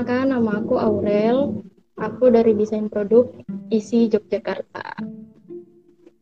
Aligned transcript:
Perkenalkan, 0.00 0.32
nama 0.32 0.64
aku 0.64 0.80
Aurel. 0.80 1.60
Aku 2.00 2.32
dari 2.32 2.56
desain 2.56 2.88
produk 2.88 3.28
isi 3.68 4.08
Yogyakarta. 4.08 4.96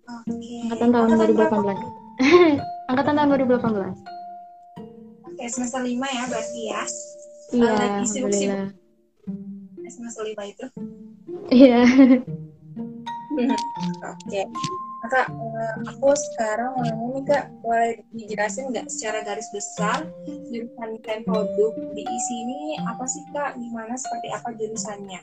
Oke. 0.03 0.66
Angkatan 0.66 0.91
tahun 0.91 1.14
berapa? 1.14 1.62
2018. 1.62 2.35
Angkatan 2.91 3.14
tahun 3.14 3.38
2018. 3.38 5.30
Oke, 5.30 5.45
semester 5.46 5.86
5 5.86 5.95
ya 5.95 6.25
berarti 6.27 6.61
ya. 6.67 6.82
Iya, 7.54 8.03
alhamdulillah. 8.03 8.75
Semester 9.86 10.26
5 10.26 10.43
itu. 10.43 10.67
Iya. 11.54 11.86
Oke. 14.11 14.43
Kak, 15.09 15.32
eh, 15.32 15.72
aku 15.88 16.12
sekarang 16.12 16.77
mau 16.77 17.16
nih 17.16 17.25
Kak, 17.25 17.48
boleh 17.64 17.96
dijelasin 18.12 18.68
nggak 18.68 18.93
secara 18.93 19.25
garis 19.25 19.48
besar 19.48 20.04
jurusan 20.53 21.00
desain 21.00 21.25
produk 21.25 21.72
di 21.96 22.04
isi 22.04 22.44
ini 22.44 22.76
apa 22.85 23.08
sih 23.08 23.25
Kak? 23.32 23.57
Gimana 23.57 23.96
seperti 23.96 24.29
apa 24.29 24.52
jurusannya? 24.52 25.22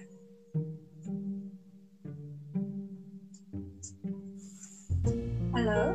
Halo? 5.54 5.94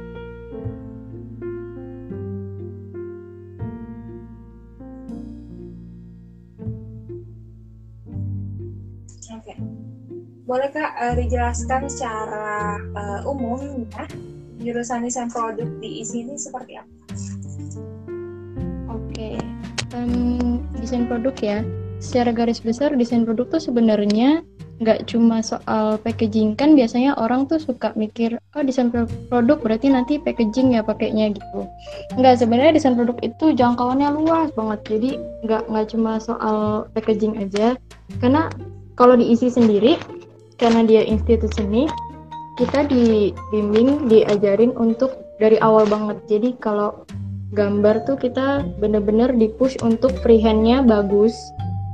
Oke. 9.34 9.79
Boleh 10.50 10.66
Kak 10.74 10.98
eh, 10.98 11.14
dijelaskan 11.14 11.86
secara 11.86 12.74
eh, 12.82 13.20
umum 13.22 13.86
ya 13.95 14.02
jurusan 14.59 15.06
desain 15.06 15.30
produk 15.30 15.70
di 15.78 16.02
isi 16.02 16.26
ini 16.26 16.34
seperti 16.34 16.74
apa? 16.74 16.90
Oke. 18.90 19.38
Em, 19.95 20.59
desain 20.82 21.06
produk 21.06 21.38
ya. 21.38 21.62
Secara 22.02 22.34
garis 22.34 22.59
besar 22.59 22.98
desain 22.98 23.23
produk 23.23 23.46
tuh 23.46 23.62
sebenarnya 23.62 24.43
nggak 24.82 25.06
cuma 25.06 25.38
soal 25.45 26.01
packaging 26.02 26.56
kan 26.59 26.73
biasanya 26.73 27.12
orang 27.21 27.45
tuh 27.45 27.60
suka 27.60 27.93
mikir 28.01 28.40
oh 28.56 28.65
desain 28.65 28.88
pro- 28.88 29.12
produk 29.28 29.60
berarti 29.60 29.93
nanti 29.93 30.16
packaging 30.16 30.73
ya 30.73 30.80
pakainya 30.80 31.37
gitu 31.37 31.68
nggak 32.16 32.40
sebenarnya 32.40 32.80
desain 32.80 32.96
produk 32.96 33.21
itu 33.21 33.52
jangkauannya 33.52 34.09
luas 34.09 34.48
banget 34.56 34.80
jadi 34.88 35.10
nggak 35.45 35.62
nggak 35.68 35.87
cuma 35.93 36.16
soal 36.16 36.88
packaging 36.96 37.37
aja 37.37 37.76
karena 38.24 38.48
kalau 38.96 39.21
diisi 39.21 39.52
sendiri 39.52 40.01
karena 40.60 40.84
dia 40.84 41.02
institut 41.02 41.50
seni 41.56 41.88
kita 42.60 42.84
dibimbing 42.86 44.06
diajarin 44.12 44.76
untuk 44.76 45.16
dari 45.40 45.56
awal 45.64 45.88
banget 45.88 46.20
jadi 46.28 46.52
kalau 46.60 47.08
gambar 47.56 48.04
tuh 48.04 48.20
kita 48.20 48.62
bener-bener 48.78 49.32
di-push 49.34 49.80
untuk 49.80 50.12
freehand-nya 50.20 50.84
bagus 50.84 51.34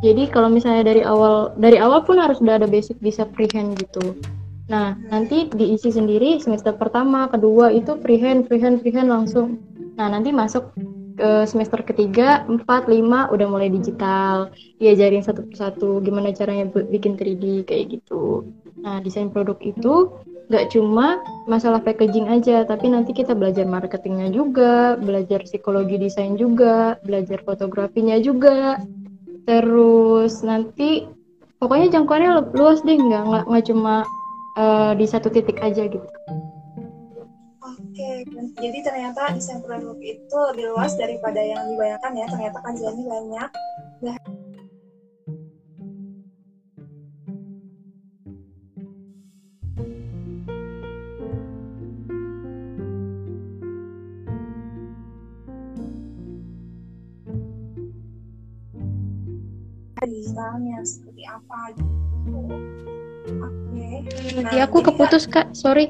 jadi 0.05 0.29
kalau 0.29 0.53
misalnya 0.53 0.85
dari 0.85 1.01
awal 1.01 1.57
dari 1.57 1.81
awal 1.81 2.05
pun 2.05 2.21
harus 2.21 2.37
udah 2.45 2.61
ada 2.61 2.69
basic 2.69 3.01
bisa 3.01 3.25
freehand 3.33 3.81
gitu. 3.81 4.21
Nah, 4.69 4.99
nanti 5.09 5.49
diisi 5.49 5.89
sendiri 5.89 6.37
semester 6.43 6.75
pertama, 6.75 7.31
kedua 7.31 7.73
itu 7.73 7.97
freehand, 8.03 8.51
freehand, 8.51 8.83
freehand 8.83 9.09
langsung. 9.09 9.57
Nah, 9.97 10.13
nanti 10.13 10.35
masuk 10.35 10.75
ke 11.17 11.49
semester 11.49 11.81
ketiga, 11.81 12.45
empat, 12.45 12.87
lima 12.93 13.27
udah 13.33 13.47
mulai 13.49 13.73
digital. 13.73 14.53
Diajarin 14.77 15.25
satu 15.25 15.43
persatu 15.49 16.05
gimana 16.05 16.31
caranya 16.37 16.69
bikin 16.69 17.17
3D 17.17 17.65
kayak 17.65 17.99
gitu. 17.99 18.45
Nah, 18.85 19.01
desain 19.01 19.33
produk 19.33 19.57
itu 19.65 20.13
nggak 20.47 20.71
cuma 20.71 21.25
masalah 21.51 21.83
packaging 21.83 22.31
aja, 22.31 22.63
tapi 22.63 22.87
nanti 22.93 23.11
kita 23.11 23.35
belajar 23.35 23.67
marketingnya 23.67 24.31
juga, 24.31 24.95
belajar 24.95 25.43
psikologi 25.43 25.99
desain 25.99 26.39
juga, 26.39 27.01
belajar 27.03 27.43
fotografinya 27.43 28.15
juga. 28.23 28.79
Terus 29.49 30.45
nanti 30.47 31.09
pokoknya 31.59 31.99
jangkauannya 31.99 32.31
lu- 32.37 32.53
luas 32.55 32.85
deh, 32.87 32.95
nggak 32.95 33.45
nggak 33.49 33.65
cuma 33.67 34.07
eh, 34.57 34.93
di 34.95 35.07
satu 35.09 35.29
titik 35.33 35.59
aja 35.65 35.83
gitu. 35.91 36.07
Oke, 37.97 38.29
jadi 38.61 38.79
ternyata 38.85 39.33
desain 39.33 39.65
produk 39.65 39.97
itu 40.05 40.37
lebih 40.53 40.69
luas 40.69 40.93
daripada 41.01 41.41
yang 41.41 41.65
dibayangkan 41.65 42.13
ya. 42.13 42.29
Ternyata 42.29 42.61
kajiannya 42.61 43.05
banyak. 43.09 43.51
Digitalnya 60.05 60.85
seperti 60.85 61.23
apa 61.25 61.59
gitu. 61.81 62.41
Oke. 63.41 63.89
Nanti 64.37 64.57
aku 64.61 64.85
jadi, 64.85 64.87
keputus 64.93 65.25
kak, 65.25 65.49
sorry. 65.57 65.89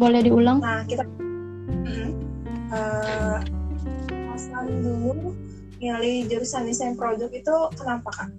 Boleh 0.00 0.24
diulang? 0.24 0.64
Nah, 0.64 0.80
kita 0.88 1.04
hmm, 1.04 2.08
eh, 2.72 3.36
asal 4.32 4.64
dulu 4.80 5.36
milih 5.76 6.24
jurusan 6.24 6.64
desain 6.64 6.96
produk 6.96 7.28
itu 7.28 7.56
kenapa 7.76 8.08
kak? 8.08 8.32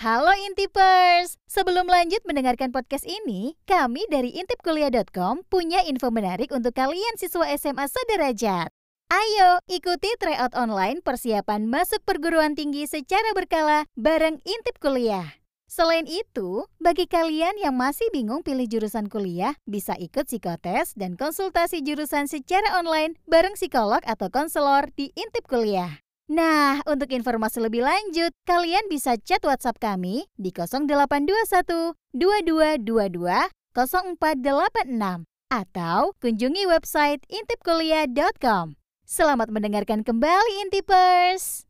Halo 0.00 0.32
Intipers! 0.48 1.36
Sebelum 1.44 1.84
lanjut 1.84 2.24
mendengarkan 2.24 2.72
podcast 2.72 3.04
ini, 3.04 3.60
kami 3.68 4.08
dari 4.08 4.32
intipkuliah.com 4.32 5.44
punya 5.52 5.84
info 5.84 6.08
menarik 6.08 6.56
untuk 6.56 6.72
kalian 6.72 7.20
siswa 7.20 7.52
SMA 7.52 7.84
sederajat. 7.84 8.72
Ayo 9.12 9.60
ikuti 9.68 10.08
tryout 10.16 10.56
online 10.56 11.04
persiapan 11.04 11.68
masuk 11.68 12.00
perguruan 12.08 12.56
tinggi 12.56 12.88
secara 12.88 13.36
berkala 13.36 13.84
bareng 13.92 14.40
Intip 14.48 14.80
Kuliah. 14.80 15.43
Selain 15.74 16.06
itu, 16.06 16.70
bagi 16.78 17.10
kalian 17.10 17.58
yang 17.58 17.74
masih 17.74 18.06
bingung 18.14 18.46
pilih 18.46 18.68
jurusan 18.70 19.10
kuliah, 19.10 19.58
bisa 19.66 19.98
ikut 19.98 20.30
psikotes 20.30 20.94
dan 20.94 21.18
konsultasi 21.18 21.82
jurusan 21.82 22.30
secara 22.30 22.78
online 22.78 23.18
bareng 23.26 23.58
psikolog 23.58 23.98
atau 24.06 24.30
konselor 24.30 24.86
di 24.94 25.10
Intip 25.18 25.50
Kuliah. 25.50 25.98
Nah, 26.30 26.80
untuk 26.88 27.12
informasi 27.12 27.60
lebih 27.60 27.84
lanjut, 27.84 28.32
kalian 28.48 28.88
bisa 28.88 29.18
chat 29.20 29.42
WhatsApp 29.44 29.76
kami 29.82 30.30
di 30.38 30.54
0821 30.54 31.98
2222 32.16 33.50
0486 33.74 35.26
atau 35.50 36.14
kunjungi 36.22 36.64
website 36.70 37.20
intipkuliah.com. 37.28 38.78
Selamat 39.04 39.52
mendengarkan 39.52 40.00
kembali 40.00 40.64
Intipers. 40.64 41.68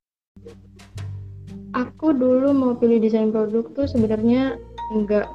Aku 1.74 2.14
dulu 2.14 2.54
mau 2.54 2.72
pilih 2.78 3.02
desain 3.02 3.34
produk 3.34 3.66
tuh 3.74 3.90
sebenarnya 3.90 4.54
nggak 4.94 5.26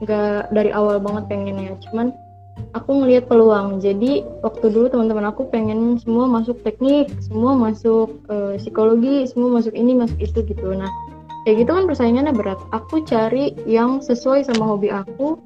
nggak 0.00 0.48
dari 0.56 0.72
awal 0.72 0.96
banget 0.96 1.28
pengennya, 1.28 1.76
cuman 1.84 2.16
aku 2.72 3.04
ngelihat 3.04 3.28
peluang. 3.28 3.84
Jadi 3.84 4.24
waktu 4.40 4.72
dulu 4.72 4.88
teman-teman 4.88 5.28
aku 5.28 5.44
pengen 5.52 6.00
semua 6.00 6.24
masuk 6.24 6.56
teknik, 6.64 7.12
semua 7.20 7.52
masuk 7.52 8.16
eh, 8.32 8.56
psikologi, 8.56 9.28
semua 9.28 9.60
masuk 9.60 9.76
ini, 9.76 9.92
masuk 9.92 10.18
itu 10.24 10.40
gitu. 10.48 10.72
Nah, 10.72 10.88
kayak 11.44 11.68
gitu 11.68 11.70
kan 11.76 11.84
persaingannya 11.84 12.32
berat. 12.32 12.60
Aku 12.72 13.04
cari 13.04 13.52
yang 13.68 14.00
sesuai 14.00 14.48
sama 14.48 14.64
hobi 14.64 14.88
aku, 14.88 15.36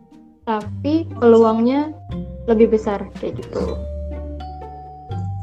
tapi 0.47 1.05
peluangnya 1.19 1.91
lebih 2.47 2.73
besar 2.73 3.11
kayak 3.19 3.43
gitu. 3.43 3.75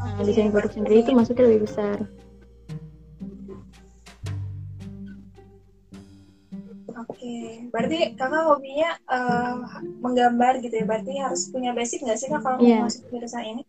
Nah, 0.02 0.24
desain 0.24 0.50
produk 0.56 0.72
sendiri 0.72 1.04
itu 1.04 1.12
masuknya 1.12 1.52
lebih 1.52 1.68
besar. 1.68 2.00
Oke, 6.96 7.68
berarti 7.76 8.16
kakak 8.16 8.44
hobinya 8.48 8.96
eh, 9.12 9.54
menggambar 10.00 10.64
gitu 10.64 10.80
ya? 10.80 10.86
Berarti 10.88 11.12
harus 11.20 11.52
punya 11.52 11.76
basic 11.76 12.08
nggak 12.08 12.16
sih 12.16 12.28
kak 12.32 12.40
kalau 12.40 12.64
Iya. 12.64 12.80
mau 12.80 12.88
masuk 12.88 13.04
jurusan 13.12 13.44
ini? 13.44 13.64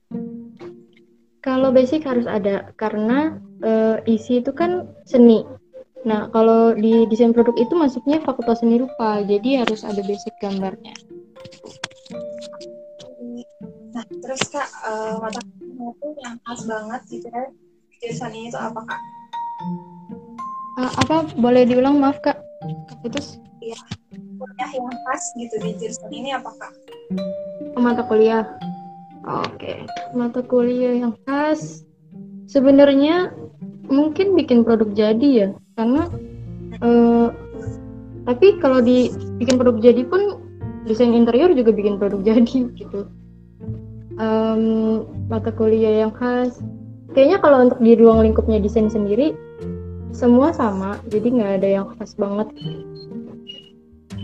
Kalau 1.42 1.74
basic 1.74 2.06
harus 2.06 2.26
ada 2.30 2.70
karena 2.78 3.34
eh, 3.66 3.98
isi 4.06 4.38
itu 4.38 4.54
kan 4.54 4.86
seni. 5.02 5.42
Nah, 6.06 6.30
kalau 6.30 6.70
di 6.78 7.02
desain 7.10 7.34
produk 7.34 7.58
itu 7.58 7.74
masuknya 7.74 8.22
fakultas 8.22 8.62
seni 8.62 8.78
rupa, 8.78 9.18
jadi 9.26 9.66
harus 9.66 9.82
ada 9.82 9.98
basic 10.06 10.38
gambarnya. 10.38 10.94
Nah, 13.90 14.06
terus 14.22 14.42
kak 14.54 14.70
eh, 14.86 15.14
mata 15.18 15.42
kuliah 15.42 15.90
tuh 15.98 16.14
yang 16.22 16.38
khas 16.46 16.62
banget 16.62 17.00
gitu 17.10 17.26
ya 17.26 17.44
jurusan 17.98 18.30
ini 18.38 18.48
tuh 18.54 18.62
apa 18.62 18.80
kak? 18.86 19.00
Ah, 20.78 20.92
apa 21.02 21.16
boleh 21.34 21.66
diulang 21.66 21.98
maaf 21.98 22.22
kak? 22.22 22.45
Keputus 22.90 23.38
Kuliah 24.36 24.70
yang 24.70 24.86
khas 25.08 25.24
gitu 25.34 25.54
di 25.58 25.70
jurusan 25.80 26.10
ini 26.12 26.30
apa 26.36 26.50
kak? 26.54 26.72
Oh, 27.74 27.82
mata 27.82 28.04
kuliah. 28.04 28.46
Oke, 29.26 29.82
mata 30.14 30.44
kuliah 30.44 30.94
yang 31.02 31.16
khas. 31.26 31.82
Sebenarnya 32.46 33.34
mungkin 33.90 34.38
bikin 34.38 34.62
produk 34.62 34.86
jadi 34.94 35.28
ya, 35.34 35.48
karena 35.74 36.06
eh, 36.78 37.28
tapi 38.22 38.46
kalau 38.62 38.78
di 38.78 39.10
bikin 39.42 39.58
produk 39.58 39.82
jadi 39.82 40.06
pun 40.06 40.38
desain 40.86 41.10
interior 41.10 41.50
juga 41.56 41.74
bikin 41.74 41.98
produk 41.98 42.22
jadi 42.28 42.70
gitu. 42.76 43.10
Em, 44.16 44.62
mata 45.28 45.52
kuliah 45.52 46.06
yang 46.06 46.12
khas 46.14 46.56
kayaknya 47.12 47.40
kalau 47.40 47.68
untuk 47.68 47.80
di 47.80 47.92
ruang 47.96 48.24
lingkupnya 48.24 48.60
desain 48.60 48.88
sendiri 48.88 49.36
semua 50.12 50.54
sama 50.54 51.00
jadi 51.10 51.28
nggak 51.32 51.52
ada 51.62 51.68
yang 51.68 51.86
khas 51.96 52.14
banget. 52.14 52.48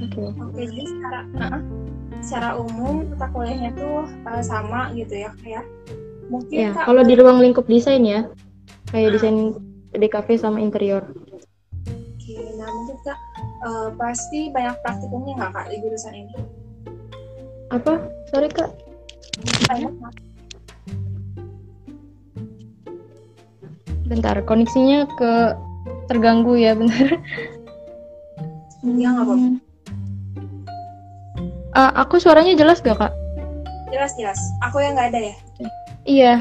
Oke. 0.03 0.19
Okay. 0.19 0.29
oke 0.35 0.63
jadi 0.63 0.83
secara 0.87 1.21
uh, 1.39 1.61
secara 2.23 2.49
umum 2.59 3.07
mata 3.15 3.27
kuliahnya 3.31 3.71
tuh 3.75 4.07
uh, 4.27 4.43
sama 4.43 4.91
gitu 4.95 5.15
ya 5.27 5.31
kayak 5.43 5.65
mungkin 6.31 6.55
ya, 6.55 6.71
kalau 6.87 7.03
di 7.03 7.15
ruang 7.19 7.39
lingkup 7.43 7.67
desain 7.67 8.03
ya. 8.03 8.29
Kayak 8.91 9.09
uh, 9.09 9.13
desain 9.17 9.37
DKV 9.95 10.29
sama 10.39 10.59
interior. 10.61 11.07
Oke 11.87 12.37
nah 12.59 12.69
mungkin 12.71 12.97
kak 13.03 13.19
uh, 13.67 13.89
pasti 13.99 14.51
banyak 14.51 14.75
praktikumnya 14.83 15.33
nggak 15.39 15.53
kak 15.55 15.67
di 15.71 15.77
jurusan 15.83 16.15
ini? 16.15 16.35
Apa? 17.73 18.05
Sorry 18.29 18.53
kak. 18.53 18.71
Banyak 19.71 19.93
bentar 24.13 24.37
koneksinya 24.45 25.09
ke 25.17 25.57
terganggu 26.13 26.61
ya 26.61 26.77
bentar 26.77 27.17
iya 28.85 29.09
nggak 29.17 29.25
apa-apa. 29.25 29.49
Uh, 31.73 31.93
aku 32.05 32.21
suaranya 32.21 32.53
jelas 32.53 32.85
gak 32.85 33.01
kak? 33.01 33.13
Jelas 33.89 34.13
jelas. 34.21 34.37
Aku 34.69 34.77
yang 34.77 34.93
nggak 34.93 35.09
ada 35.09 35.21
ya? 35.33 35.35
Iya. 36.05 36.35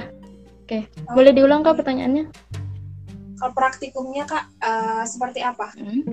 Oke. 0.67 0.83
Okay. 0.83 1.07
oh. 1.07 1.15
boleh 1.15 1.31
diulang 1.31 1.63
kak 1.63 1.79
pertanyaannya? 1.79 2.27
Kalau 3.39 3.53
praktikumnya 3.55 4.27
kak 4.27 4.43
uh, 4.59 5.03
seperti 5.07 5.39
apa? 5.39 5.71
Hmm. 5.79 6.03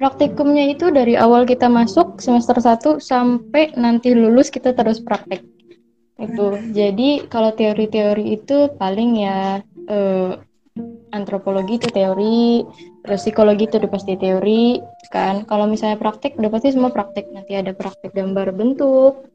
praktikumnya 0.00 0.72
itu 0.72 0.88
dari 0.88 1.12
awal 1.12 1.44
kita 1.44 1.68
masuk 1.68 2.24
semester 2.24 2.56
1 2.56 3.04
sampai 3.04 3.76
nanti 3.76 4.16
lulus 4.16 4.48
kita 4.48 4.72
terus 4.72 4.96
praktek. 4.96 5.44
Itu. 6.16 6.56
Hmm. 6.56 6.72
jadi 6.72 7.28
kalau 7.28 7.52
teori-teori 7.52 8.36
itu 8.36 8.72
paling 8.80 9.24
ya 9.24 9.60
uh, 9.92 10.40
antropologi 11.10 11.82
itu 11.82 11.88
teori, 11.90 12.62
terus 13.02 13.20
psikologi 13.26 13.66
itu 13.66 13.76
udah 13.82 13.90
pasti 13.90 14.14
teori, 14.14 14.78
kan. 15.10 15.42
Kalau 15.44 15.66
misalnya 15.66 15.98
praktek, 15.98 16.38
udah 16.38 16.50
pasti 16.50 16.70
semua 16.70 16.94
praktek. 16.94 17.28
Nanti 17.34 17.58
ada 17.58 17.74
praktek 17.74 18.14
gambar 18.14 18.54
bentuk, 18.54 19.26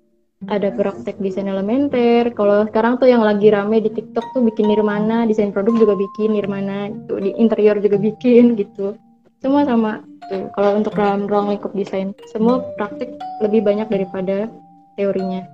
ada 0.48 0.72
praktek 0.72 1.20
desain 1.20 1.48
elementer. 1.52 2.32
Kalau 2.32 2.64
sekarang 2.68 3.00
tuh 3.00 3.12
yang 3.12 3.24
lagi 3.24 3.52
rame 3.52 3.84
di 3.84 3.92
TikTok 3.92 4.32
tuh 4.32 4.42
bikin 4.48 4.72
nirmana, 4.72 5.28
desain 5.28 5.52
produk 5.52 5.76
juga 5.76 5.94
bikin 6.00 6.36
nirmana, 6.36 6.92
itu 6.92 7.14
di 7.20 7.32
interior 7.36 7.78
juga 7.84 8.00
bikin 8.00 8.56
gitu. 8.56 8.96
Semua 9.44 9.68
sama. 9.68 10.02
Tuh. 10.26 10.50
Kalau 10.58 10.72
untuk 10.74 10.98
dalam 10.98 11.30
ruang 11.30 11.54
lingkup 11.54 11.76
desain, 11.78 12.16
semua 12.34 12.66
praktek 12.82 13.14
lebih 13.46 13.62
banyak 13.62 13.86
daripada 13.92 14.50
teorinya. 14.98 15.46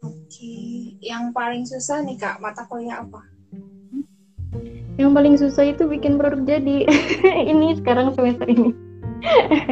Oke, 0.00 0.96
yang 1.02 1.34
paling 1.34 1.66
susah 1.66 2.00
nih 2.06 2.16
kak 2.16 2.38
mata 2.38 2.64
kuliah 2.64 3.02
apa? 3.02 3.35
Yang 4.96 5.12
paling 5.12 5.36
susah 5.36 5.72
itu 5.72 5.84
bikin 5.84 6.16
produk 6.16 6.40
jadi. 6.44 6.88
Ini 7.52 7.80
sekarang 7.80 8.16
semester 8.16 8.48
ini. 8.48 8.70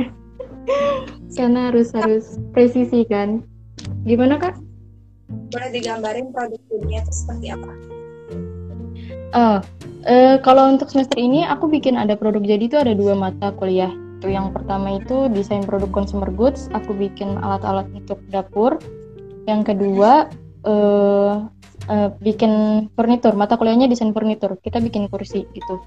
Karena 1.36 1.72
harus 1.72 1.90
harus 1.96 2.38
presisi 2.52 3.04
kan. 3.08 3.42
Gimana 4.04 4.38
kak? 4.38 4.56
Boleh 5.50 5.70
digambarin 5.72 6.30
produk 6.30 6.60
jadinya 6.70 6.98
itu 7.02 7.12
seperti 7.12 7.46
apa? 7.52 7.72
Oh 9.34 9.58
uh, 10.06 10.36
kalau 10.44 10.76
untuk 10.76 10.88
semester 10.92 11.18
ini 11.18 11.44
aku 11.44 11.68
bikin 11.68 11.96
ada 11.96 12.14
produk 12.14 12.40
jadi 12.44 12.64
itu 12.68 12.76
ada 12.78 12.92
dua 12.94 13.16
mata 13.16 13.50
kuliah. 13.56 13.90
Itu 14.20 14.32
yang 14.32 14.56
pertama 14.56 15.00
itu 15.00 15.28
desain 15.32 15.64
produk 15.64 15.90
consumer 15.92 16.30
goods. 16.32 16.72
Aku 16.72 16.96
bikin 16.96 17.36
alat-alat 17.40 17.88
untuk 17.92 18.20
dapur. 18.32 18.80
Yang 19.44 19.74
kedua 19.74 20.32
uh, 20.64 21.44
uh, 21.88 22.08
bikin 22.20 22.86
furnitur 22.94 23.36
mata 23.36 23.56
kuliahnya 23.58 23.90
desain 23.90 24.12
furnitur 24.12 24.56
kita 24.60 24.80
bikin 24.80 25.08
kursi 25.08 25.44
gitu. 25.52 25.80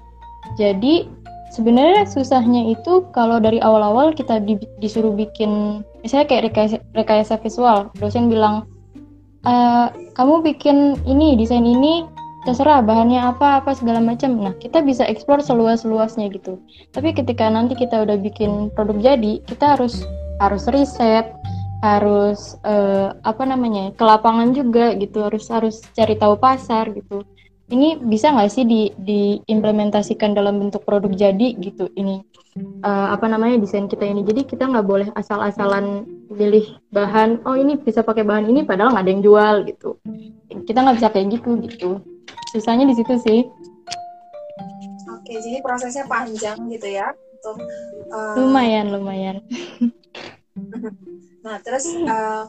Jadi 0.56 1.06
sebenarnya 1.52 2.04
susahnya 2.08 2.72
itu 2.72 3.08
kalau 3.12 3.40
dari 3.40 3.58
awal-awal 3.60 4.12
kita 4.12 4.40
di, 4.42 4.60
disuruh 4.80 5.12
bikin 5.12 5.82
misalnya 6.04 6.26
kayak 6.28 6.42
rekayasa, 6.52 6.78
rekayasa 6.94 7.34
visual 7.40 7.90
dosen 7.98 8.28
bilang 8.28 8.68
e, 9.44 9.54
kamu 10.14 10.44
bikin 10.44 10.96
ini 11.08 11.34
desain 11.36 11.64
ini 11.64 12.06
terserah 12.46 12.80
bahannya 12.80 13.18
apa 13.18 13.60
apa 13.60 13.76
segala 13.76 14.00
macam. 14.00 14.38
Nah 14.40 14.54
kita 14.56 14.80
bisa 14.80 15.04
explore 15.04 15.42
seluas-luasnya 15.42 16.32
gitu. 16.32 16.62
Tapi 16.94 17.12
ketika 17.12 17.50
nanti 17.50 17.76
kita 17.76 18.06
udah 18.06 18.16
bikin 18.16 18.72
produk 18.72 18.96
jadi 19.14 19.42
kita 19.44 19.76
harus 19.76 20.06
harus 20.38 20.64
riset 20.70 21.28
harus 21.78 22.58
uh, 22.66 23.14
apa 23.22 23.46
namanya 23.46 23.94
ke 23.94 24.02
lapangan 24.02 24.50
juga 24.50 24.98
gitu 24.98 25.22
harus 25.22 25.46
harus 25.46 25.78
cari 25.94 26.18
tahu 26.18 26.34
pasar 26.38 26.90
gitu. 26.90 27.22
Ini 27.68 28.00
bisa 28.00 28.32
nggak 28.32 28.48
sih 28.48 28.64
di 28.64 28.88
diimplementasikan 28.96 30.32
dalam 30.32 30.56
bentuk 30.56 30.88
produk 30.88 31.12
jadi 31.12 31.52
gitu 31.60 31.92
ini? 31.94 32.24
Uh, 32.82 33.12
apa 33.12 33.28
namanya 33.28 33.60
desain 33.60 33.86
kita 33.86 34.08
ini? 34.08 34.24
Jadi 34.24 34.48
kita 34.48 34.66
nggak 34.66 34.86
boleh 34.88 35.08
asal-asalan 35.14 36.08
pilih 36.32 36.64
bahan 36.90 37.44
oh 37.44 37.54
ini 37.54 37.76
bisa 37.76 38.00
pakai 38.00 38.24
bahan 38.24 38.48
ini 38.48 38.64
padahal 38.64 38.96
nggak 38.96 39.04
ada 39.04 39.12
yang 39.12 39.22
jual 39.22 39.54
gitu. 39.68 39.90
Kita 40.64 40.78
nggak 40.80 40.96
bisa 40.96 41.08
kayak 41.12 41.26
gitu 41.38 41.50
gitu. 41.62 41.90
Susahnya 42.56 42.88
di 42.88 42.96
situ 42.96 43.14
sih. 43.20 43.44
Oke 45.12 45.36
jadi 45.44 45.60
prosesnya 45.60 46.08
panjang 46.08 46.56
gitu 46.72 46.88
ya 46.88 47.12
untuk 47.12 47.60
uh... 48.10 48.34
lumayan 48.40 48.90
lumayan 48.90 49.44
Nah, 51.48 51.56
terus 51.64 51.88
uh, 51.88 52.44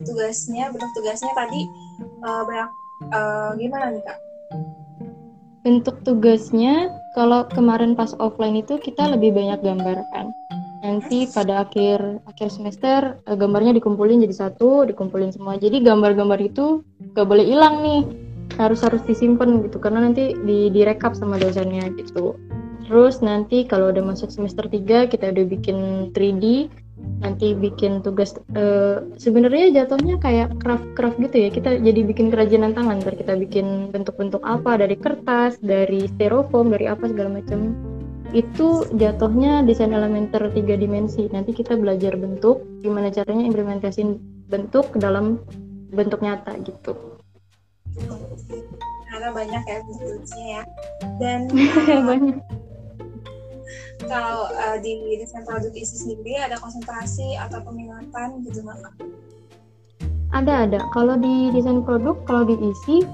tugasnya, 0.00 0.72
bentuk 0.72 0.88
tugasnya 0.96 1.28
tadi 1.36 1.68
uh, 2.24 2.40
banyak 2.48 2.70
uh, 3.12 3.52
gimana 3.60 3.92
nih 3.92 4.00
kak? 4.00 4.18
Bentuk 5.60 6.00
tugasnya, 6.00 6.88
kalau 7.12 7.44
kemarin 7.52 7.92
pas 7.92 8.16
offline 8.16 8.64
itu 8.64 8.80
kita 8.80 9.12
lebih 9.12 9.36
banyak 9.36 9.60
gambar 9.60 10.08
kan. 10.08 10.32
Nanti 10.80 11.28
pada 11.28 11.68
akhir 11.68 12.24
akhir 12.24 12.48
semester 12.48 13.20
gambarnya 13.28 13.76
dikumpulin 13.76 14.24
jadi 14.24 14.48
satu, 14.48 14.88
dikumpulin 14.88 15.28
semua. 15.28 15.60
Jadi 15.60 15.84
gambar-gambar 15.84 16.40
itu 16.40 16.80
gak 17.12 17.28
boleh 17.28 17.44
hilang 17.44 17.84
nih, 17.84 18.02
harus 18.56 18.80
harus 18.80 19.04
disimpan 19.04 19.60
gitu 19.68 19.76
karena 19.76 20.08
nanti 20.08 20.32
di 20.32 20.72
direkap 20.72 21.12
sama 21.12 21.36
dosennya 21.36 21.92
gitu. 22.00 22.40
Terus 22.88 23.20
nanti 23.20 23.68
kalau 23.68 23.92
udah 23.92 24.00
masuk 24.00 24.32
semester 24.32 24.64
3 24.64 25.12
kita 25.12 25.28
udah 25.28 25.44
bikin 25.44 25.78
3D 26.16 26.72
nanti 27.22 27.54
bikin 27.54 28.02
tugas 28.02 28.34
uh, 28.58 29.06
sebenarnya 29.14 29.82
jatuhnya 29.82 30.18
kayak 30.18 30.58
craft 30.58 30.86
craft 30.98 31.18
gitu 31.22 31.36
ya. 31.46 31.48
Kita 31.54 31.70
jadi 31.78 32.00
bikin 32.02 32.34
kerajinan 32.34 32.74
tangan. 32.74 32.98
Ntar 33.00 33.14
kita 33.14 33.38
bikin 33.38 33.94
bentuk-bentuk 33.94 34.42
apa 34.42 34.76
dari 34.82 34.98
kertas 34.98 35.56
dari 35.62 36.10
styrofoam 36.10 36.74
dari 36.74 36.90
apa 36.90 37.06
segala 37.06 37.38
macam. 37.38 37.72
Itu 38.34 38.90
jatuhnya 38.96 39.62
desain 39.62 39.94
elementer 39.94 40.50
tiga 40.50 40.74
dimensi. 40.74 41.30
Nanti 41.30 41.54
kita 41.54 41.78
belajar 41.78 42.18
bentuk 42.18 42.66
gimana 42.82 43.08
caranya 43.14 43.46
implementasiin 43.46 44.18
bentuk 44.50 44.90
ke 44.92 44.98
dalam 44.98 45.38
bentuk 45.94 46.20
nyata 46.20 46.58
gitu. 46.66 46.98
Karena 49.12 49.28
banyak 49.30 49.62
ya 49.68 49.78
bentuknya 49.84 50.44
ya. 50.44 50.62
Dan 51.20 51.40
banyak 52.08 52.36
kalau 54.06 54.50
uh, 54.50 54.76
di 54.80 55.18
desain 55.18 55.44
produk 55.46 55.72
isi 55.74 55.96
sendiri 55.98 56.38
ada 56.38 56.58
konsentrasi 56.58 57.38
atau 57.38 57.62
peminatan 57.62 58.42
gitu 58.46 58.62
nggak 58.62 58.78
kak? 58.82 58.94
Ada 60.32 60.54
ada. 60.68 60.80
Kalau 60.96 61.20
di 61.20 61.52
desain 61.52 61.84
produk, 61.84 62.16
kalau 62.24 62.48
di 62.48 62.56
isi 62.56 63.04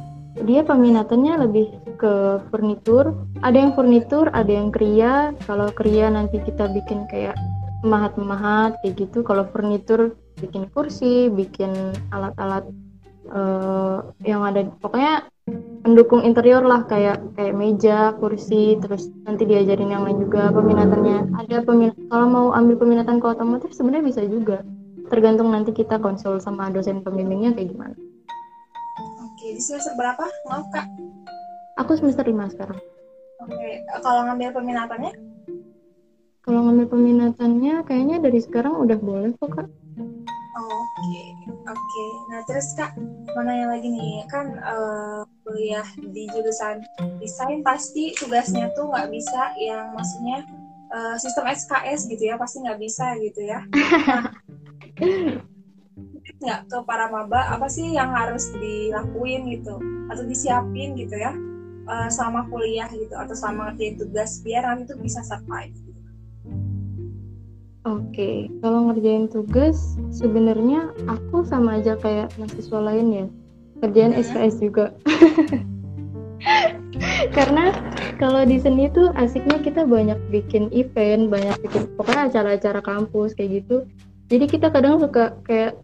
dia 0.47 0.63
peminatannya 0.63 1.49
lebih 1.49 1.67
ke 1.99 2.39
furnitur. 2.51 3.11
Ada 3.43 3.57
yang 3.59 3.73
furnitur, 3.75 4.31
ada 4.31 4.51
yang 4.51 4.71
kriya. 4.71 5.35
Kalau 5.47 5.67
kriya 5.75 6.15
nanti 6.15 6.39
kita 6.39 6.71
bikin 6.71 7.11
kayak 7.11 7.35
memahat-memahat 7.83 8.79
kayak 8.83 9.03
gitu. 9.03 9.27
Kalau 9.27 9.51
furnitur 9.51 10.15
bikin 10.39 10.71
kursi, 10.71 11.27
bikin 11.27 11.75
alat-alat 12.15 12.71
uh, 13.35 14.15
yang 14.23 14.47
ada 14.47 14.63
pokoknya 14.79 15.27
pendukung 15.83 16.21
interior 16.21 16.61
lah 16.61 16.85
kayak 16.85 17.23
kayak 17.39 17.55
meja, 17.57 18.13
kursi, 18.21 18.77
terus 18.83 19.09
nanti 19.25 19.49
diajarin 19.49 19.89
yang 19.89 20.05
lain 20.05 20.21
juga 20.21 20.53
peminatannya. 20.53 21.33
Ada 21.45 21.65
peminat 21.65 21.97
kalau 22.13 22.27
mau 22.29 22.47
ambil 22.53 22.77
peminatan 22.77 23.23
ke 23.23 23.27
otomotif 23.27 23.71
sebenarnya 23.73 24.05
bisa 24.05 24.23
juga. 24.29 24.61
Tergantung 25.09 25.49
nanti 25.49 25.73
kita 25.73 25.97
konsul 25.97 26.37
sama 26.39 26.69
dosen 26.69 27.01
pembimbingnya 27.01 27.57
kayak 27.57 27.73
gimana. 27.73 27.97
Oke, 29.25 29.57
di 29.57 29.63
semester 29.63 29.97
berapa? 29.97 30.29
Maaf 30.51 30.67
kak. 30.75 30.87
Aku 31.81 31.97
semester 31.97 32.27
lima 32.27 32.51
sekarang. 32.51 32.77
Oke, 33.39 33.87
kalau 34.03 34.27
ngambil 34.29 34.51
peminatannya? 34.51 35.13
Kalau 36.43 36.61
ngambil 36.69 36.87
peminatannya 36.91 37.75
kayaknya 37.87 38.17
dari 38.19 38.41
sekarang 38.43 38.77
udah 38.77 38.99
boleh 38.99 39.33
kok 39.39 39.51
kak. 39.57 39.69
Oke, 40.59 41.23
oke. 41.71 42.07
Nah 42.35 42.43
terus 42.43 42.75
kak, 42.75 42.99
mau 43.31 43.47
nanya 43.47 43.71
lagi 43.71 43.87
nih, 43.87 44.27
kan 44.27 44.59
uh, 44.59 45.23
kuliah 45.47 45.87
di 45.95 46.27
jurusan 46.35 46.83
desain 47.23 47.63
pasti 47.63 48.11
tugasnya 48.19 48.75
tuh 48.75 48.91
nggak 48.91 49.07
bisa 49.07 49.55
yang 49.63 49.95
maksudnya 49.95 50.43
uh, 50.91 51.15
sistem 51.15 51.47
SKS 51.55 52.11
gitu 52.11 52.23
ya, 52.27 52.35
pasti 52.35 52.59
nggak 52.67 52.81
bisa 52.83 53.15
gitu 53.23 53.41
ya. 53.47 53.63
Nah, 53.71 54.23
nggak 56.43 56.61
ke 56.71 56.77
para 56.87 57.07
maba 57.11 57.55
apa 57.55 57.67
sih 57.67 57.95
yang 57.95 58.15
harus 58.15 58.51
dilakuin 58.55 59.51
gitu 59.59 59.79
atau 60.07 60.23
disiapin 60.23 60.95
gitu 60.95 61.19
ya 61.19 61.35
uh, 61.89 62.09
sama 62.13 62.47
kuliah 62.47 62.87
gitu 62.95 63.15
atau 63.17 63.35
sama 63.35 63.73
ngerjain 63.73 63.99
tugas 63.99 64.39
biar 64.45 64.63
nanti 64.69 64.87
tuh 64.87 64.99
bisa 65.01 65.25
survive. 65.25 65.88
Oke, 67.89 68.05
okay. 68.13 68.37
kalau 68.61 68.93
ngerjain 68.93 69.33
tugas 69.33 69.97
sebenarnya 70.13 70.93
aku 71.09 71.41
sama 71.49 71.81
aja 71.81 71.97
kayak 71.97 72.29
mahasiswa 72.37 72.85
lain 72.85 73.07
ya. 73.09 73.27
Kerjaan 73.81 74.13
hmm. 74.13 74.21
SKS 74.29 74.57
juga. 74.61 74.93
Karena 77.37 77.73
kalau 78.21 78.45
di 78.45 78.61
seni 78.61 78.93
tuh 78.93 79.09
asiknya 79.17 79.65
kita 79.65 79.89
banyak 79.89 80.21
bikin 80.29 80.69
event, 80.77 81.33
banyak 81.33 81.57
bikin 81.65 81.89
pokoknya 81.97 82.29
acara-acara 82.29 82.85
kampus 82.85 83.33
kayak 83.33 83.65
gitu. 83.65 83.89
Jadi 84.29 84.45
kita 84.53 84.69
kadang 84.69 85.01
suka 85.01 85.41
kayak 85.49 85.81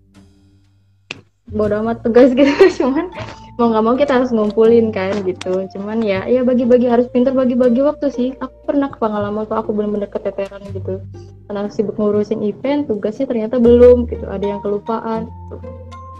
bodo 1.56 1.80
amat 1.80 2.04
tugas 2.04 2.34
gitu, 2.36 2.84
cuman 2.84 3.08
mau 3.54 3.70
nggak 3.70 3.84
mau 3.86 3.94
kita 3.94 4.18
harus 4.18 4.34
ngumpulin 4.34 4.90
kan 4.90 5.14
gitu. 5.22 5.66
Cuman 5.76 6.02
ya 6.02 6.26
ya 6.26 6.42
bagi-bagi 6.42 6.90
harus 6.90 7.06
pintar 7.10 7.34
bagi-bagi 7.38 7.80
waktu 7.86 8.10
sih. 8.10 8.28
Aku 8.42 8.54
pernah 8.66 8.90
pengalaman 8.90 9.46
tuh 9.46 9.58
aku 9.58 9.70
bener-bener 9.70 10.10
keteteran 10.10 10.62
gitu. 10.74 10.98
Karena 11.46 11.70
sibuk 11.70 11.94
ngurusin 11.94 12.42
event 12.42 12.90
tugasnya 12.90 13.30
ternyata 13.30 13.62
belum 13.62 14.10
gitu. 14.10 14.26
Ada 14.26 14.58
yang 14.58 14.60
kelupaan. 14.64 15.30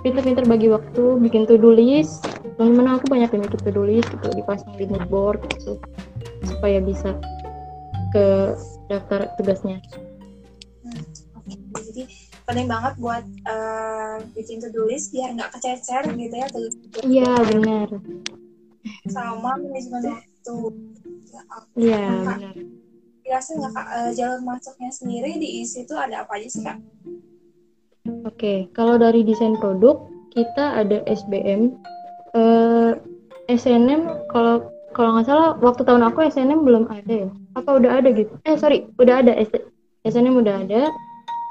Pintar-pintar 0.05 0.45
bagi 0.45 0.69
waktu 0.71 1.19
bikin 1.19 1.49
to-do 1.49 1.75
list. 1.75 2.23
Teman 2.55 2.87
aku 2.87 3.11
banyak 3.11 3.35
yang 3.35 3.43
bikin 3.50 3.61
to-do 3.67 3.83
list 3.83 4.07
gitu 4.14 4.29
dipasang 4.37 4.76
di 4.79 4.87
moodboard 4.87 5.43
gitu. 5.59 5.81
Supaya 6.47 6.79
bisa 6.79 7.19
ke 8.14 8.55
daftar 8.87 9.26
tugasnya 9.41 9.83
jadi 11.94 12.10
penting 12.42 12.66
banget 12.66 12.94
buat 12.98 13.22
uh, 13.46 14.18
bikin 14.34 14.58
to-do 14.58 14.90
list 14.90 15.14
biar 15.14 15.30
nggak 15.38 15.54
kececer 15.54 16.02
gitu 16.10 16.34
ya 16.34 16.46
tulis 16.50 16.74
iya 17.06 17.32
benar. 17.46 17.88
Sama 19.06 19.54
manajemen 19.62 20.02
waktu. 20.10 20.56
Iya 21.78 22.02
nah, 22.02 22.36
benar. 22.36 22.54
jelasin 23.22 23.62
nggak 23.62 23.72
kak 23.78 23.88
uh, 23.88 24.10
jalur 24.12 24.40
masuknya 24.42 24.90
sendiri 24.90 25.38
diisi 25.38 25.86
itu 25.86 25.94
ada 25.94 26.26
apa 26.26 26.34
aja 26.34 26.48
sih 26.50 26.62
kak? 26.66 26.82
Oke, 28.04 28.34
okay. 28.34 28.58
kalau 28.74 28.98
dari 28.98 29.22
desain 29.24 29.54
produk 29.56 29.96
kita 30.34 30.82
ada 30.82 31.00
SBM, 31.08 31.78
uh, 32.36 32.92
eh, 33.48 33.56
SNM 33.56 34.28
kalau 34.28 34.68
kalau 34.92 35.16
nggak 35.16 35.30
salah 35.30 35.56
waktu 35.62 35.86
tahun 35.86 36.04
aku 36.10 36.26
SNM 36.28 36.60
belum 36.66 36.84
ada 36.90 37.14
ya? 37.24 37.28
Apa 37.56 37.80
udah 37.80 38.02
ada 38.02 38.12
gitu? 38.12 38.34
Eh 38.44 38.58
sorry, 38.60 38.84
udah 39.00 39.24
ada. 39.24 39.32
SNM 40.04 40.36
udah 40.36 40.68
ada 40.68 40.92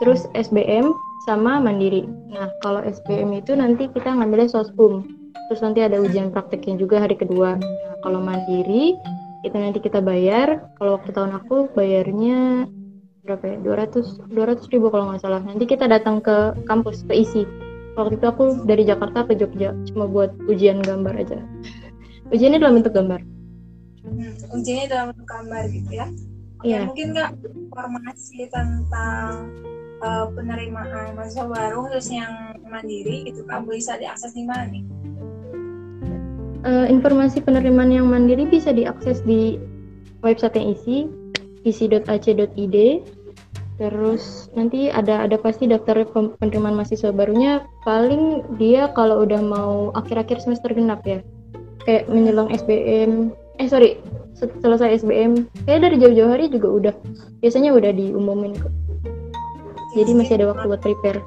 terus 0.04 0.28
SBM 0.36 1.00
sama 1.24 1.64
mandiri. 1.64 2.04
Nah, 2.28 2.52
kalau 2.60 2.84
SBM 2.84 3.40
itu 3.40 3.56
nanti 3.56 3.88
kita 3.88 4.12
ngambilnya 4.12 4.52
sospum. 4.52 5.08
Terus 5.48 5.64
nanti 5.64 5.80
ada 5.80 6.04
ujian 6.04 6.28
prakteknya 6.28 6.76
juga 6.76 7.00
hari 7.00 7.16
kedua. 7.16 7.56
Nah, 7.56 7.96
kalau 8.04 8.20
mandiri 8.20 9.00
itu 9.48 9.56
nanti 9.56 9.80
kita 9.80 10.04
bayar. 10.04 10.68
Kalau 10.76 11.00
waktu 11.00 11.16
tahun 11.16 11.40
aku 11.40 11.72
bayarnya 11.72 12.68
berapa 13.24 13.56
ya? 13.56 13.58
200 13.64 14.28
200 14.28 14.74
ribu 14.76 14.92
kalau 14.92 15.16
nggak 15.16 15.24
salah. 15.24 15.40
Nanti 15.40 15.64
kita 15.64 15.88
datang 15.88 16.20
ke 16.20 16.52
kampus 16.68 17.08
ke 17.08 17.16
isi. 17.16 17.48
Waktu 17.96 18.20
itu 18.20 18.26
aku 18.28 18.68
dari 18.68 18.84
Jakarta 18.84 19.24
ke 19.24 19.40
Jogja 19.40 19.72
cuma 19.88 20.04
buat 20.04 20.36
ujian 20.52 20.84
gambar 20.84 21.16
aja. 21.16 21.40
Ujiannya 22.36 22.60
dalam 22.60 22.84
bentuk 22.84 22.92
gambar. 22.92 23.24
Hmm, 24.04 24.36
ujiannya 24.52 24.88
dalam 24.92 25.06
bentuk 25.16 25.28
gambar 25.32 25.64
gitu 25.72 25.92
ya. 25.96 26.08
Yeah. 26.68 26.92
Mungkin 26.92 27.16
nggak 27.16 27.32
informasi 27.44 28.48
tentang 28.52 29.52
uh, 30.04 30.26
penerimaan 30.36 31.16
mahasiswa 31.16 31.48
baru 31.48 31.88
khusus 31.88 32.12
yang 32.12 32.60
mandiri 32.68 33.32
itu 33.32 33.42
kan 33.48 33.64
bisa 33.64 33.96
diakses 33.96 34.36
di 34.36 34.44
mana 34.44 34.68
nih? 34.70 34.84
Uh, 36.64 36.88
informasi 36.88 37.44
penerimaan 37.44 37.92
yang 37.92 38.08
mandiri 38.08 38.48
bisa 38.48 38.72
diakses 38.72 39.24
di 39.24 39.60
website 40.24 40.56
yang 40.60 40.76
isi 40.76 40.98
isi.ac.id 41.64 42.78
terus 43.74 44.54
nanti 44.54 44.94
ada 44.94 45.26
ada 45.26 45.36
pasti 45.36 45.66
daftar 45.66 46.06
penerimaan 46.12 46.78
mahasiswa 46.78 47.10
barunya. 47.10 47.66
Paling 47.88 48.56
dia 48.62 48.92
kalau 48.94 49.26
udah 49.26 49.42
mau 49.42 49.74
akhir-akhir 49.98 50.44
semester 50.44 50.72
genap 50.72 51.02
ya. 51.04 51.20
Kayak 51.84 52.08
menjelang 52.08 52.48
SBM 52.54 53.34
eh 53.62 53.68
sorry 53.70 54.00
selesai 54.40 55.04
SBM 55.04 55.46
kayak 55.70 55.84
dari 55.86 55.96
jauh-jauh 56.02 56.32
hari 56.32 56.50
juga 56.50 56.68
udah 56.68 56.94
biasanya 57.44 57.70
udah 57.76 57.92
diumumin 57.94 58.58
kok 58.58 58.74
jadi 59.94 60.12
masih 60.18 60.34
ada 60.42 60.46
waktu 60.54 60.66
buat 60.70 60.82
prepare. 60.82 61.22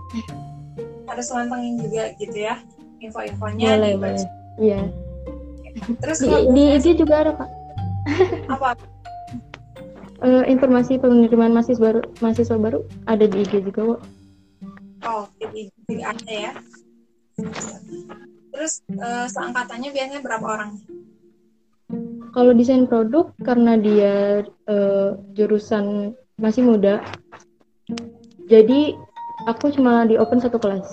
Harus 1.06 1.26
mantengin 1.32 1.80
juga 1.80 2.12
gitu 2.18 2.36
ya 2.36 2.58
info-infonya 3.00 3.66
boleh 3.76 3.92
boleh. 3.98 4.26
Iya. 4.58 4.80
Terus 6.02 6.18
di, 6.24 6.32
di 6.52 6.62
IG 6.76 6.86
juga 6.98 7.14
ada 7.22 7.32
kak. 7.36 7.50
Apa? 8.54 8.70
Uh, 10.24 10.42
informasi 10.48 10.96
penerimaan 10.96 11.52
mahasiswa 11.52 11.92
baru 11.92 12.00
mahasiswa 12.24 12.56
baru 12.56 12.80
ada 13.04 13.28
di 13.28 13.44
IG 13.44 13.68
juga 13.68 13.94
kok 13.94 14.00
oh 15.06 15.24
di 15.38 15.70
IG 15.70 16.02
ada 16.02 16.32
ya. 16.32 16.52
Terus 18.52 18.80
uh, 18.96 19.26
seangkatannya 19.28 19.90
biasanya 19.92 20.20
berapa 20.24 20.46
orang? 20.46 20.70
Kalau 22.32 22.52
desain 22.52 22.84
produk 22.88 23.32
karena 23.44 23.76
dia 23.80 24.44
uh, 24.68 25.16
jurusan 25.32 26.16
masih 26.36 26.68
muda 26.68 27.00
jadi 28.46 28.94
aku 29.50 29.74
cuma 29.74 30.06
di 30.06 30.14
open 30.14 30.38
satu 30.38 30.62
kelas. 30.62 30.86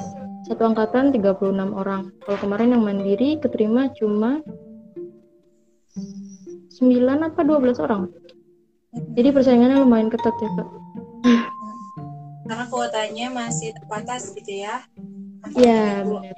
Satu 0.50 0.66
angkatan 0.68 1.14
36 1.14 1.54
orang. 1.72 2.12
Kalau 2.26 2.38
kemarin 2.42 2.76
yang 2.76 2.84
mandiri 2.84 3.38
keterima 3.40 3.94
cuma 3.96 4.42
9 6.74 7.30
apa 7.30 7.42
12 7.46 7.78
orang. 7.80 8.10
Jadi 9.14 9.30
persaingannya 9.30 9.82
lumayan 9.86 10.10
ketat 10.10 10.34
ya 10.42 10.50
kak. 10.58 10.70
Karena 12.44 12.66
kuotanya 12.68 13.28
masih 13.32 13.72
terbatas 13.78 14.34
gitu 14.34 14.52
ya. 14.66 14.82
Iya 15.54 16.04
benar. 16.04 16.36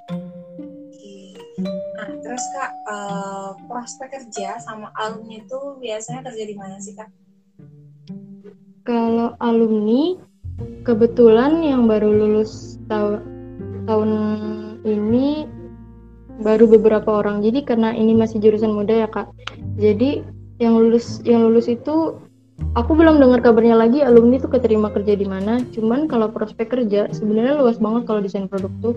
Nah 1.96 2.10
terus 2.20 2.44
kak 2.52 2.72
uh, 2.92 3.56
prospek 3.72 4.20
kerja 4.20 4.60
sama 4.60 4.92
alumni 5.00 5.40
itu 5.40 5.60
biasanya 5.80 6.28
kerja 6.28 6.44
di 6.44 6.56
mana 6.56 6.76
sih 6.84 6.94
kak? 6.94 7.08
Kalau 8.86 9.34
alumni 9.42 10.20
kebetulan 10.86 11.60
yang 11.66 11.90
baru 11.90 12.12
lulus 12.14 12.78
tahun 12.88 13.22
tahun 13.90 14.10
ini 14.86 15.50
baru 16.42 16.68
beberapa 16.68 17.24
orang. 17.24 17.40
Jadi 17.42 17.64
karena 17.64 17.96
ini 17.96 18.16
masih 18.18 18.42
jurusan 18.44 18.76
muda 18.76 19.06
ya 19.06 19.08
kak. 19.08 19.32
Jadi 19.80 20.24
yang 20.60 20.76
lulus 20.76 21.20
yang 21.28 21.48
lulus 21.48 21.68
itu 21.68 22.20
aku 22.76 22.92
belum 22.96 23.20
dengar 23.20 23.44
kabarnya 23.44 23.76
lagi 23.76 24.00
alumni 24.04 24.40
tuh 24.40 24.52
keterima 24.52 24.92
kerja 24.92 25.16
di 25.16 25.28
mana. 25.28 25.64
Cuman 25.72 26.08
kalau 26.08 26.32
prospek 26.32 26.72
kerja 26.72 27.12
sebenarnya 27.12 27.60
luas 27.60 27.80
banget 27.80 28.08
kalau 28.08 28.20
desain 28.24 28.48
produk 28.48 28.72
tuh. 28.84 28.96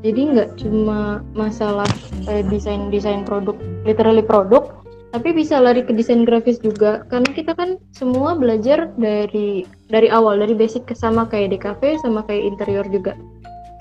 Jadi 0.00 0.32
nggak 0.32 0.56
cuma 0.64 1.20
masalah 1.36 1.88
eh, 2.24 2.40
desain 2.48 2.88
desain 2.88 3.20
produk 3.28 3.52
literally 3.84 4.24
produk 4.24 4.80
tapi 5.10 5.34
bisa 5.34 5.58
lari 5.58 5.82
ke 5.82 5.90
desain 5.90 6.22
grafis 6.22 6.62
juga 6.62 7.02
karena 7.10 7.30
kita 7.34 7.52
kan 7.58 7.82
semua 7.90 8.38
belajar 8.38 8.94
dari 8.94 9.66
dari 9.90 10.06
awal 10.06 10.38
dari 10.38 10.54
basic 10.54 10.86
ke 10.86 10.94
sama 10.94 11.26
kayak 11.26 11.58
DKV 11.58 11.98
sama 12.06 12.22
kayak 12.30 12.54
interior 12.54 12.86
juga 12.86 13.18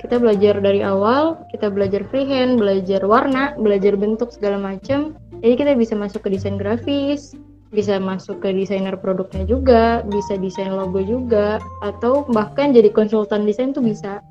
kita 0.02 0.18
belajar 0.18 0.58
dari 0.58 0.82
awal 0.82 1.38
kita 1.54 1.70
belajar 1.70 2.02
freehand 2.10 2.58
belajar 2.58 3.06
warna 3.06 3.54
belajar 3.62 3.94
bentuk 3.94 4.34
segala 4.34 4.58
macam 4.58 5.14
jadi 5.46 5.54
kita 5.54 5.72
bisa 5.78 5.94
masuk 5.94 6.26
ke 6.26 6.34
desain 6.34 6.58
grafis 6.58 7.38
bisa 7.70 8.02
masuk 8.02 8.42
ke 8.42 8.50
desainer 8.50 8.98
produknya 8.98 9.46
juga 9.46 10.02
bisa 10.10 10.34
desain 10.42 10.74
logo 10.74 10.98
juga 11.06 11.62
atau 11.86 12.26
bahkan 12.26 12.74
jadi 12.74 12.90
konsultan 12.90 13.46
desain 13.46 13.70
tuh 13.70 13.86
bisa 13.86 14.26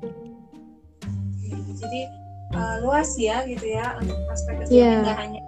jadi 1.79 2.01
uh, 2.59 2.83
luas 2.83 3.15
ya 3.15 3.47
gitu 3.47 3.63
ya 3.63 3.95
untuk 4.03 4.19
aspek 4.27 4.67
yeah. 4.67 4.99
Iya. 5.07 5.15
hanya 5.15 5.41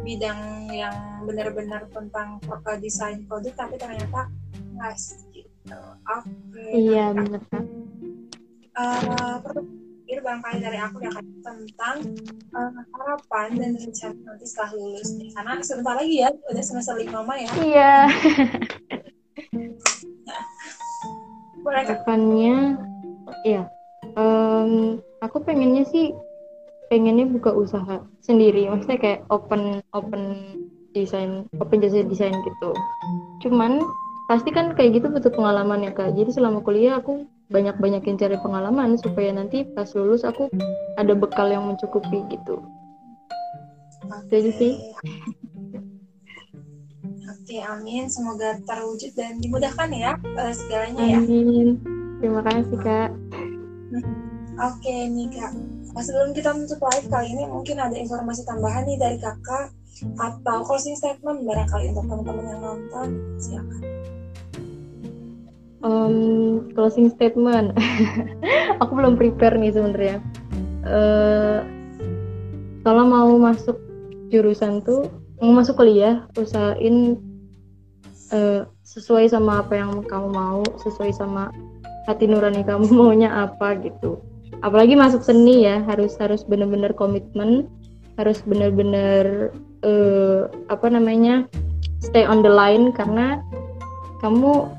bidang 0.00 0.57
yang 0.70 1.24
benar-benar 1.24 1.88
tentang 1.90 2.38
uh, 2.48 2.78
desain 2.78 3.24
produk 3.24 3.54
tapi 3.56 3.80
ternyata 3.80 4.28
nice 4.76 5.24
gitu. 5.32 5.80
Oke. 6.06 6.28
Okay. 6.52 6.72
Iya 6.76 7.12
benar. 7.16 7.42
Uh, 8.78 9.36
terakhir 9.42 10.18
barangkali 10.22 10.58
dari 10.62 10.78
aku 10.78 10.96
ya 11.02 11.10
tentang 11.42 11.96
uh, 12.54 12.70
harapan 12.94 13.48
dan 13.58 13.70
rencana 13.76 14.16
nanti 14.24 14.46
setelah 14.46 14.70
lulus 14.78 15.10
nih. 15.18 15.30
Karena 15.34 15.52
sebentar 15.60 15.94
lagi 15.98 16.14
ya 16.22 16.28
udah 16.32 16.64
semester 16.64 16.94
lima 16.96 17.20
mah 17.26 17.36
ya. 17.36 17.50
Iya. 17.58 17.94
nah, 20.28 20.42
Harapannya, 21.68 22.80
iya. 23.44 23.68
Um, 24.16 24.98
aku 25.20 25.44
pengennya 25.44 25.84
sih 25.84 26.16
pengennya 26.88 27.28
buka 27.28 27.52
usaha 27.52 28.00
sendiri 28.24 28.66
maksudnya 28.72 28.98
kayak 28.98 29.20
open 29.28 29.84
open 29.92 30.22
desain 30.96 31.44
open 31.60 31.78
jasa 31.80 32.04
desain 32.04 32.32
gitu. 32.32 32.70
Cuman 33.44 33.84
pasti 34.28 34.52
kan 34.52 34.76
kayak 34.76 35.00
gitu 35.00 35.06
butuh 35.08 35.32
pengalaman 35.32 35.88
ya 35.88 35.92
kak. 35.92 36.12
Jadi 36.16 36.30
selama 36.36 36.60
kuliah 36.60 37.00
aku 37.00 37.24
banyak-banyakin 37.48 38.20
cari 38.20 38.36
pengalaman 38.44 39.00
supaya 39.00 39.32
nanti 39.32 39.64
pas 39.72 39.88
lulus 39.96 40.20
aku 40.24 40.52
ada 41.00 41.16
bekal 41.16 41.48
yang 41.48 41.64
mencukupi 41.64 42.24
gitu. 42.28 42.60
Jadi 44.28 44.50
sih. 44.56 44.72
Oke, 47.28 47.64
amin. 47.64 48.04
Semoga 48.12 48.60
terwujud 48.68 49.16
dan 49.16 49.40
dimudahkan 49.40 49.88
ya 49.96 50.12
uh, 50.36 50.52
segalanya 50.52 51.16
ya. 51.16 51.18
amin. 51.24 51.80
Terima 52.20 52.44
kasih 52.44 52.78
kak. 52.84 53.10
Oke 54.58 54.94
nih 55.06 55.30
kak, 55.32 55.54
sebelum 56.02 56.34
kita 56.34 56.50
menutup 56.50 56.82
live 56.82 57.06
kali 57.06 57.30
ini 57.30 57.46
mungkin 57.46 57.78
ada 57.78 57.94
informasi 57.94 58.42
tambahan 58.42 58.90
nih 58.90 58.98
dari 58.98 59.16
kakak 59.22 59.70
atau 60.18 60.58
closing 60.66 60.94
statement 60.94 61.42
barangkali 61.46 61.94
untuk 61.94 62.04
teman-teman 62.06 62.44
yang 62.46 62.60
nonton. 62.62 63.08
Silakan. 63.38 63.82
um, 65.82 66.66
closing 66.74 67.10
statement. 67.10 67.74
Aku 68.82 68.92
belum 68.94 69.14
prepare 69.18 69.58
nih 69.58 69.74
sebenarnya. 69.74 70.18
Eh, 70.88 71.60
kalau 72.82 73.04
mau 73.04 73.30
masuk 73.36 73.76
jurusan 74.32 74.80
tuh 74.84 75.10
mau 75.38 75.54
masuk 75.62 75.78
kuliah 75.78 76.26
usahain 76.34 77.18
eh, 78.32 78.62
sesuai 78.82 79.30
sama 79.30 79.62
apa 79.64 79.78
yang 79.78 80.02
kamu 80.04 80.28
mau 80.32 80.62
sesuai 80.80 81.12
sama 81.14 81.52
hati 82.08 82.24
nurani 82.24 82.64
kamu 82.64 82.88
maunya 82.98 83.30
apa 83.30 83.76
gitu. 83.82 84.22
Apalagi 84.58 84.98
masuk 84.98 85.22
seni 85.22 85.62
ya 85.62 85.84
harus 85.86 86.18
harus 86.18 86.42
bener-bener 86.42 86.90
komitmen 86.96 87.70
harus 88.18 88.42
bener-bener 88.42 89.54
eh, 89.82 90.48
apa 90.70 90.86
namanya 90.90 91.46
stay 92.02 92.24
on 92.26 92.42
the 92.42 92.50
line 92.50 92.90
karena 92.94 93.42
kamu 94.18 94.70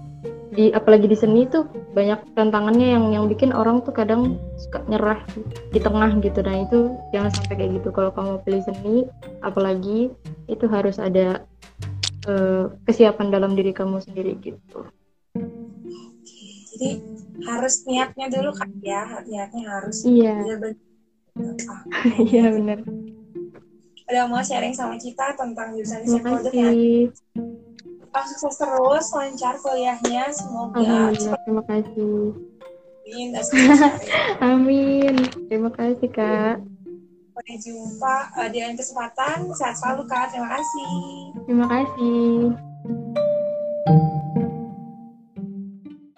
di 0.49 0.73
apalagi 0.73 1.05
di 1.05 1.15
seni 1.15 1.45
tuh 1.45 1.69
banyak 1.93 2.19
tantangannya 2.33 2.97
yang 2.97 3.05
yang 3.13 3.25
bikin 3.29 3.53
orang 3.53 3.85
tuh 3.85 3.93
kadang 3.93 4.41
suka 4.57 4.81
nyerah 4.89 5.21
di 5.69 5.79
tengah 5.79 6.09
gitu. 6.19 6.39
Nah 6.41 6.65
itu 6.65 6.79
jangan 7.13 7.31
sampai 7.31 7.55
kayak 7.55 7.71
gitu. 7.79 7.89
Kalau 7.93 8.11
kamu 8.11 8.41
pilih 8.43 8.63
seni 8.65 8.95
apalagi 9.45 10.09
itu 10.49 10.65
harus 10.67 10.97
ada 10.97 11.45
eh, 12.25 12.65
kesiapan 12.89 13.29
dalam 13.29 13.53
diri 13.53 13.71
kamu 13.71 14.01
sendiri 14.01 14.35
gitu. 14.41 14.89
Jadi 16.75 16.89
harus 17.45 17.75
niatnya 17.87 18.27
dulu 18.27 18.49
kak 18.51 18.69
ya, 18.83 19.23
niatnya 19.23 19.63
harus. 19.69 20.03
Iya. 20.03 20.35
Iya 22.19 22.45
benar 22.51 22.79
Udah 24.09 24.25
mau 24.25 24.41
sharing 24.41 24.73
sama 24.73 24.97
kita 24.97 25.37
tentang 25.37 25.77
jurusan 25.77 26.01
desain 26.01 26.25
produk 26.25 26.49
ya. 26.49 26.69
Oh, 28.09 28.25
sukses 28.25 28.57
terus, 28.57 29.05
lancar 29.13 29.53
kuliahnya, 29.61 30.33
semoga 30.33 30.81
alhamdulillah 30.81 31.37
terima 31.45 31.63
kasih 31.69 32.17
sharing. 33.05 33.29
amin 34.49 35.13
terima 35.45 35.69
kasih 35.69 36.09
kak 36.09 36.57
Sampai 37.39 37.55
jumpa 37.61 38.15
eh, 38.43 38.49
di 38.51 38.57
lain 38.59 38.75
kesempatan. 38.75 39.37
Sehat 39.55 39.77
selalu 39.79 40.03
kak. 40.09 40.35
Terima 40.35 40.49
kasih. 40.57 40.91
terima 41.47 41.65
kasih 41.71 43.28